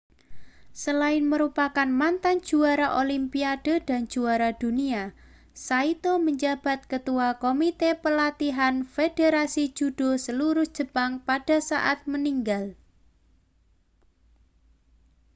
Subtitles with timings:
[0.81, 5.03] selain merupakan mantan juara olimpiade dan juara dunia
[5.67, 12.65] saito menjabat ketua komite pelatihan federasi judo seluruh jepang pada saat meninggal